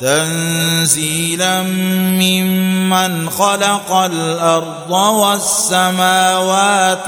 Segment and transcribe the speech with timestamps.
[0.00, 5.88] تنزيلا ممن خلق الأرض والسماوات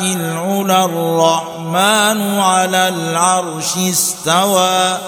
[0.00, 4.98] العلى الرحمن على العرش استوى.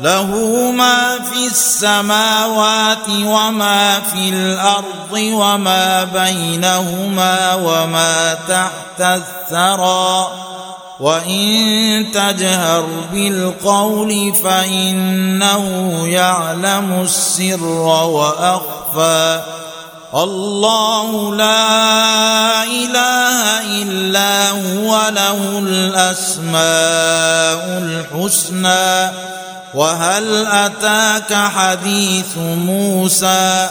[0.00, 0.26] له
[0.76, 10.26] ما في السماوات وما في الأرض وما بينهما وما تحت الثرى.
[11.02, 15.66] وان تجهر بالقول فانه
[16.06, 19.40] يعلم السر واخفى
[20.14, 26.62] الله لا اله الا هو له الاسماء
[27.82, 29.12] الحسنى
[29.74, 33.70] وهل اتاك حديث موسى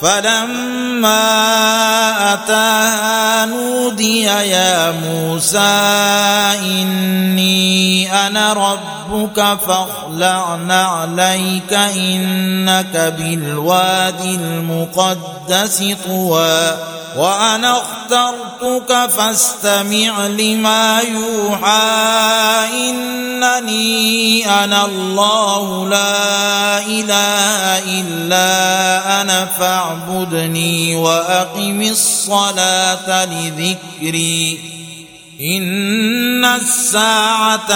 [0.00, 1.22] فلما
[2.34, 5.58] أتاها نودي يا موسى
[6.60, 16.76] إني أنا ربك فاخلع نعليك إنك بالوادي المقدس طوى.
[17.16, 21.96] وأنا اخترتك فاستمع لما يوحى.
[22.90, 34.60] إنني أنا الله لا إله إلا أنا فاعبدني وأقم الصلاة لذكري.
[35.40, 37.72] إن الساعة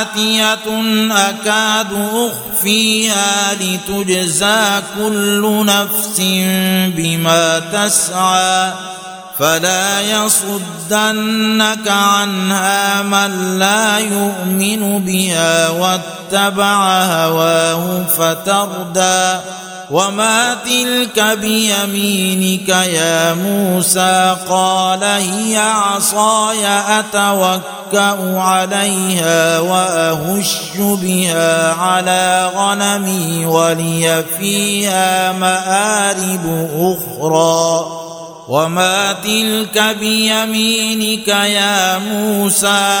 [0.00, 0.68] آتية
[1.10, 6.20] أكاد أخفيها لتجزى كل نفس
[6.96, 8.72] بما تسعى
[9.38, 19.40] فلا يصدنك عنها من لا يؤمن بها واتبع هواه فتردى
[19.90, 34.24] وما تلك بيمينك يا موسى قال هي عصاي اتوكا عليها واهش بها على غنمي ولي
[34.38, 37.86] فيها مارب أخرى
[38.48, 43.00] وما تلك بيمينك يا موسى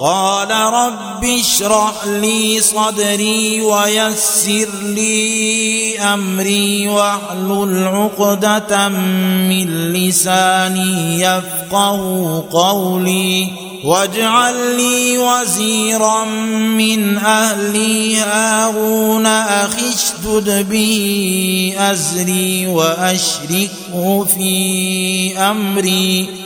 [0.00, 13.48] قال رب اشرح لي صدري ويسر لي أمري واحلل عقدة من لساني يفقه قولي
[13.84, 26.45] واجعل لي وزيرا من أهلي هارون أخي اشدد به أزري وأشركه في أمري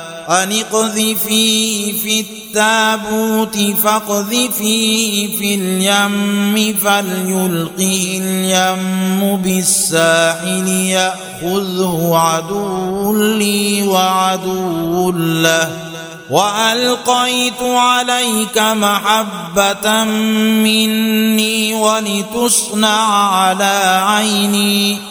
[0.29, 15.91] أن اقذفيه في التابوت فاقذفيه في اليم فليلقه اليم بالساحل يأخذه عدو لي وعدو له.
[16.29, 20.03] وألقيت عليك محبة
[20.63, 25.10] مني ولتصنع على عيني.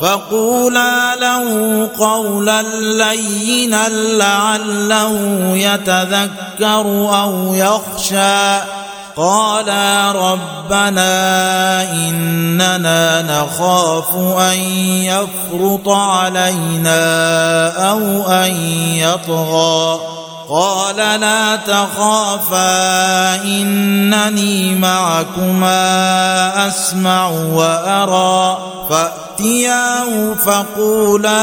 [0.00, 5.18] فقولا له قولا لينا لعله
[5.56, 6.86] يتذكر
[7.22, 8.58] أو يخشى.
[9.16, 11.12] قالا ربنا
[11.92, 14.58] إننا نخاف أن
[15.02, 17.00] يفرط علينا
[17.90, 18.52] أو أن
[18.94, 20.00] يطغى.
[20.50, 28.58] قال لا تخافا إنني معكما أسمع وأرى.
[28.90, 31.40] فأتياه فقولا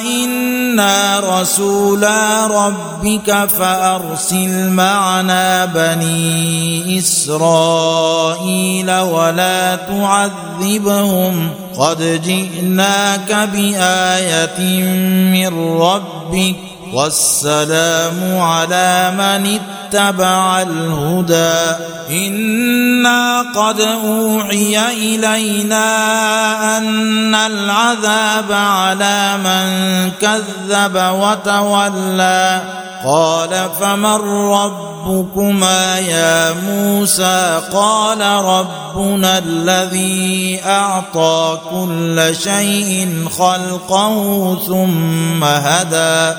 [0.00, 11.50] إنا رسولا ربك فأرسل معنا بني إسرائيل ولا تعذبهم.
[11.78, 14.82] قد جئناك بآية
[15.32, 21.76] من ربك والسلام على من اتبع الهدى.
[22.10, 25.88] إنا قد أوحي إلينا
[26.78, 29.66] أن العذاب على من
[30.20, 32.62] كذب وتولى.
[33.04, 34.20] قال فمن
[34.52, 46.38] ربكما يا موسى؟ قال ربنا الذي أعطى كل شيء خلقه ثم هدى.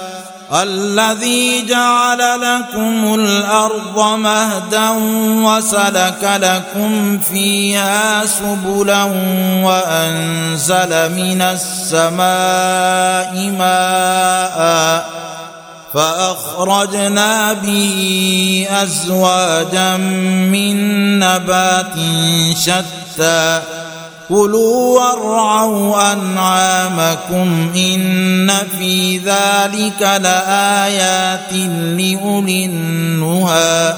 [0.53, 4.89] الذي جعل لكم الأرض مهدا
[5.47, 9.03] وسلك لكم فيها سبلا
[9.63, 12.21] وأنزل من السماء
[13.59, 15.05] ماء
[15.93, 19.97] فأخرجنا به أزواجا
[20.51, 21.95] من نبات
[22.57, 23.61] شتى
[24.31, 31.53] كلوا وارعوا أنعامكم إن في ذلك لآيات
[31.99, 33.93] لأولي النهى.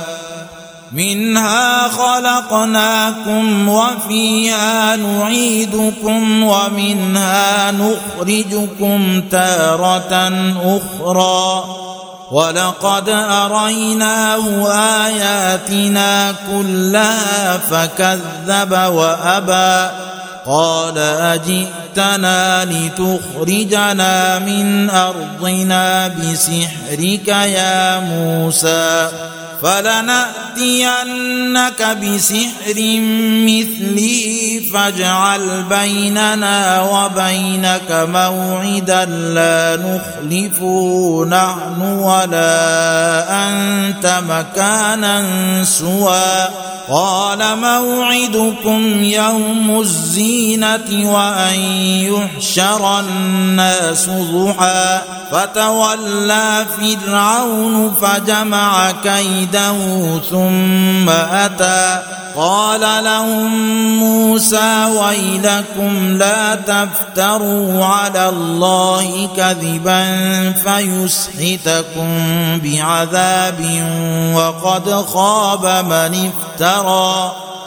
[0.91, 10.31] منها خلقناكم وفيها نعيدكم ومنها نخرجكم تارة
[10.65, 11.63] أخرى.
[12.31, 14.71] ولقد أريناه
[15.05, 20.12] آياتنا كلها فكذب وأبى.
[20.45, 29.09] قال أجئتنا لتخرجنا من أرضنا بسحرك يا موسى
[29.63, 31.17] فلنأتينك
[31.81, 32.77] بسحر
[33.47, 45.23] مثله فاجعل بيننا وبينك موعدا لا نخلفه نحن ولا أنت مكانا
[45.63, 46.47] سوى.
[46.89, 51.59] قال موعدكم يوم الزينة وأن
[52.11, 55.01] يحشر الناس ضحى.
[55.33, 58.91] فتولى فرعون فجمع
[59.53, 62.01] كيده ثم أتى.
[62.35, 63.51] قال لهم
[63.99, 70.05] موسى ويلكم لا تفتروا على الله كذبا
[70.51, 72.09] فيسحتكم
[72.63, 73.61] بعذاب
[74.35, 77.31] وقد خاب من افترى.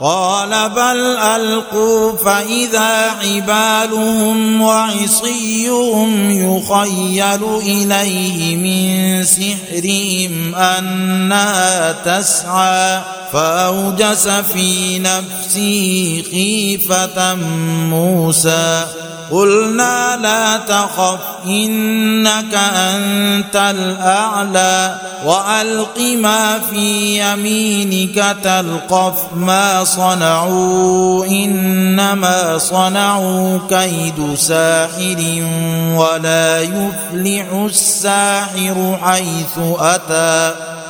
[0.00, 13.02] قال بل ألقوا فإذا حبالهم وعصيهم يخيل إليه من سحرهم أنها تسعى
[13.32, 17.34] فأوجس في نفسه خيفة
[17.90, 18.86] موسى
[19.30, 24.94] قلنا لا تخف إنك أنت الأعلى.
[25.24, 31.26] وألق ما في يمينك تلقف ما صنعوا.
[31.26, 35.44] إنما صنعوا كيد ساحر
[35.94, 40.77] ولا يفلح الساحر حيث أتى.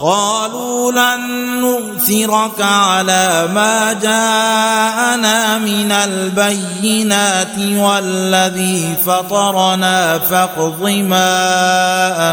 [0.00, 1.20] قالوا لن
[1.60, 11.34] نؤثرك على ما جاءنا من البينات والذي فطرنا فاقض ما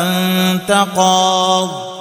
[0.01, 2.00] أنت قاض.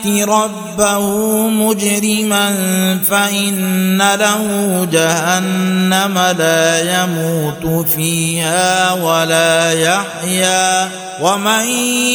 [0.07, 1.07] ربه
[1.47, 2.53] مجرما
[3.09, 4.47] فإن له
[4.91, 10.89] جهنم لا يموت فيها ولا يحيا
[11.21, 11.65] ومن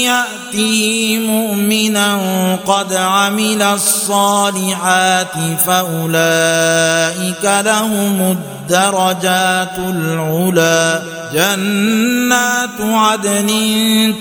[0.03, 2.19] يأته مؤمنا
[2.67, 5.35] قد عمل الصالحات
[5.67, 8.37] فأولئك لهم
[8.71, 11.03] الدرجات العلى
[11.33, 13.49] جنات عدن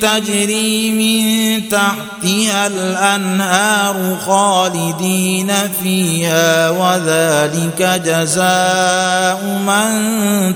[0.01, 3.54] تجري من تحتها الأنهار
[4.25, 5.51] خالدين
[5.83, 9.91] فيها وذلك جزاء من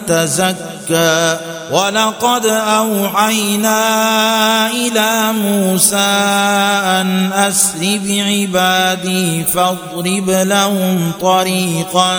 [0.06, 1.38] تزكى.
[1.72, 3.82] ولقد أوحينا
[4.72, 5.96] إلى موسى
[7.02, 12.18] أن أسر بعبادي فاضرب لهم طريقا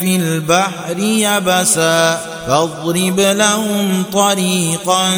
[0.00, 2.20] في البحر يبسا.
[2.48, 5.10] فاضرب لهم طريقا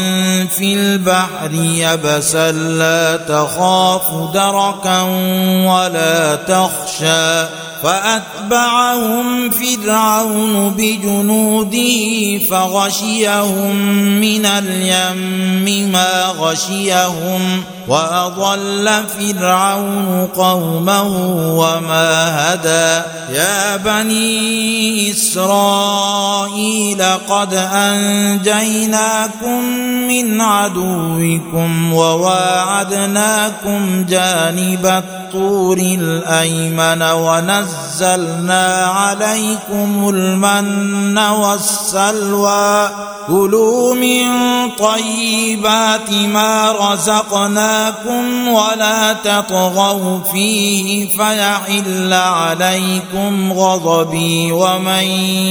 [0.59, 2.53] في البحر يبسا.
[2.53, 5.03] لا تخاف دركا
[5.67, 7.70] ولا تخشى.
[7.83, 13.77] فأتبعهم فرعون بجنوده فغشيهم
[14.21, 18.87] من اليم ما غشيهم وأضل
[19.19, 21.09] فرعون قومه
[21.59, 23.03] وما هدى.
[23.35, 29.65] يا بني إسرائيل قد أنجيناكم
[30.09, 42.91] من عدوكم وواعدناكم جانب الطور الأيمن ونزلنا عليكم المن والسلوى.
[43.27, 44.27] كلوا من
[44.71, 55.05] طيبات ما رزقناكم ولا تطغوا فيه فيحل عليكم غضبي ومن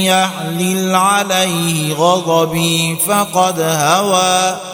[0.04, 4.56] يحلل عليه غضبي فقد هوى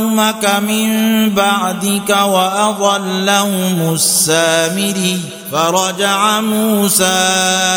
[0.00, 0.88] قومك من
[1.34, 5.20] بعدك وأضلهم السامري.
[5.52, 7.04] فرجع موسى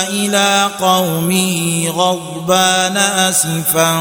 [0.10, 3.92] إلى قومه غضبان أسفا.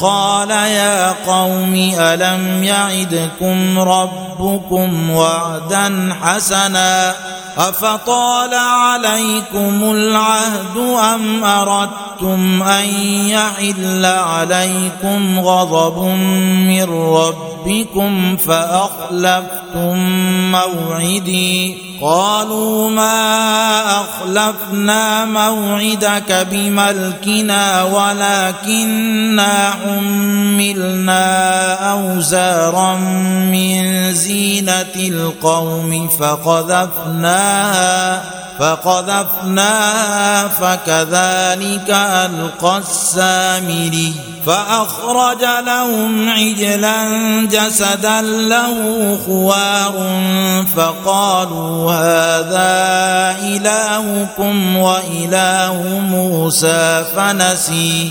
[0.00, 7.14] قال يا قوم ألم يعدكم ربكم وعدا حسنا؟
[7.58, 10.76] أفطال عليكم العهد
[11.14, 12.88] أم أردتم أن
[13.28, 16.02] يحل عليكم غضب
[16.68, 19.96] من ربكم فأخلفتم
[20.50, 31.22] موعدي قالوا ما أخلفنا موعدك بملكنا ولكننا حملنا
[31.92, 32.94] أوزارا
[33.50, 37.58] من زينة القوم فقذفناها
[38.58, 44.14] فقذفناها فكذلك ألقى السامري
[44.46, 47.04] فأخرج لهم عجلا
[47.50, 49.92] جسدا له خوار
[50.76, 58.10] فقالوا هذا إلهكم وإله موسى فنسي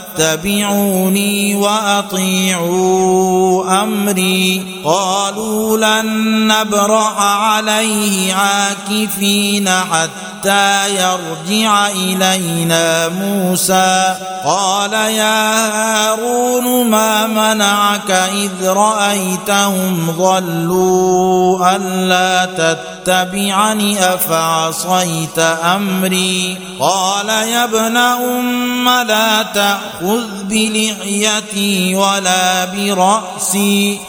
[0.17, 3.01] فاتبعوني وأطيعوا
[3.83, 4.81] أمري.
[4.85, 14.15] قالوا لن نبرح عليه عاكفين حتى يرجع إلينا موسى.
[14.45, 27.97] قال يا هارون ما منعك إذ رأيتهم ضلوا ألا تتبعني أفعصيت أمري؟ قال يا ابن
[27.97, 29.43] أم لا
[30.01, 33.99] تأخذ بلحيتي ولا برأسي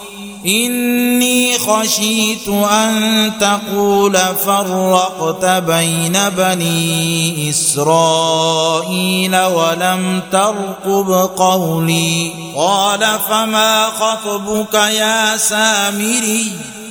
[0.46, 15.36] إني خشيت أن تقول فرقت بين بني إسرائيل ولم ترقب قولي قال فما خطبك يا
[15.36, 16.52] سامري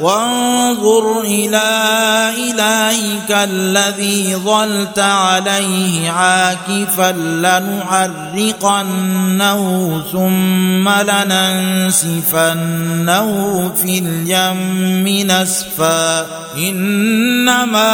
[0.00, 1.60] وانظر إلى
[2.50, 7.12] إلهك الذي ظلت عليه عاكفا
[8.32, 8.82] لنحرقنه
[10.12, 12.50] ثم لننسفنه
[13.76, 17.90] في اليم نسفا إنما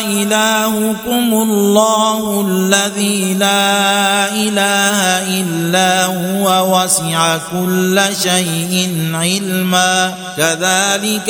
[0.00, 11.29] إلهكم الله الذي لا إله إلا هو وسع كل شيء علما كذلك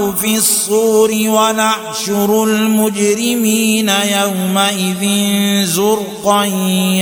[0.09, 5.03] في الصور ونحشر المجرمين يومئذ
[5.65, 6.45] زرقا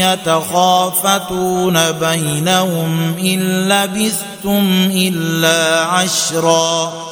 [0.04, 7.09] يتخافتون بينهم إن لبثتم إلا عشرا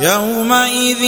[0.00, 1.02] يومئذ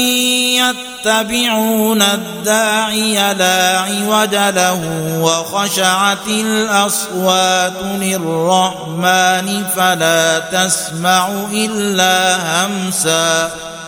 [1.05, 4.81] يتبعون الداعي لا عوج له
[5.21, 13.51] وخشعت الأصوات للرحمن فلا تسمع إلا همسا.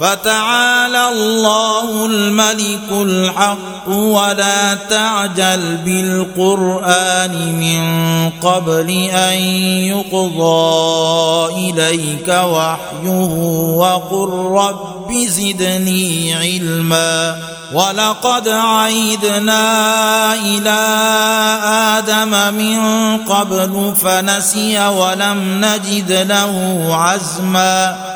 [0.00, 7.86] فتعالى الله الملك الحق ولا تعجل بالقرآن من
[8.40, 9.38] قبل أن
[9.88, 13.08] يقضى إليك وحيه
[13.76, 17.36] وقل رب زدني علما
[17.72, 19.64] ولقد عيدنا
[20.34, 20.78] إلى
[21.98, 22.78] آدم من
[23.18, 28.15] قبل فنسي ولم نجد له عزما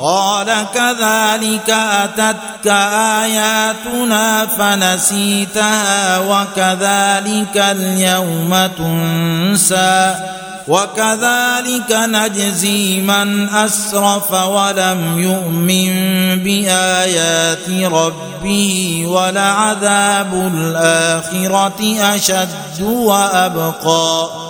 [0.00, 2.66] قال كذلك أتتك
[3.22, 10.14] آياتنا فنسيتها وكذلك اليوم تنسى
[10.68, 15.92] وكذلك نجزي من أسرف ولم يؤمن
[16.42, 24.49] بآيات ربه ولعذاب الآخرة أشد وأبقى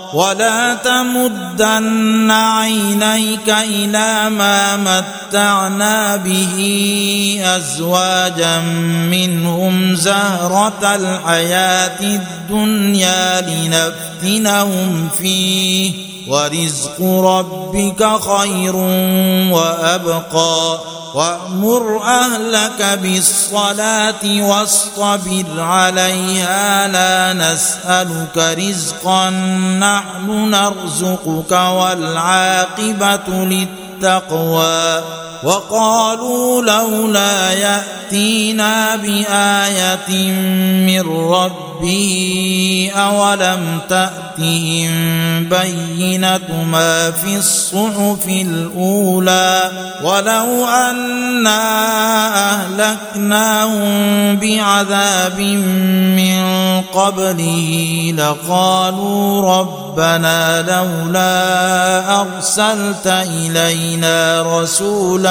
[0.13, 6.57] ولا تمدن عينيك إلى ما متعنا به
[7.45, 8.59] أزواجا
[9.11, 15.93] منهم زهرة الحياة الدنيا لنفتنهم فيه
[16.27, 18.75] ورزق ربك خير
[19.51, 20.79] وأبقى
[21.13, 29.29] وأمر أهلك بالصلاة واصطبر عليها لا نسألك رزقا
[29.79, 35.03] نحن نرزقك والعاقبة للتقوى
[35.43, 40.31] وقالوا لولا يأتينا بآية
[40.85, 41.01] من
[41.31, 44.91] ربه أولم تأتهم
[45.49, 49.71] بينة ما في الصحف الأولى
[50.03, 51.61] ولو أنا
[52.51, 56.41] أهلكناهم بعذاب من
[56.93, 65.30] قبله لقالوا ربنا لولا أرسلت إلينا رسولا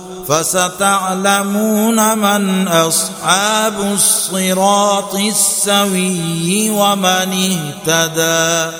[0.27, 7.05] فستعلمون من أصحاب الصراط السوي ومن
[7.87, 8.77] اهتدى